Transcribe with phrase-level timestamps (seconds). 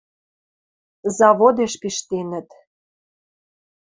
[1.17, 2.47] Заводеш пиштенӹт.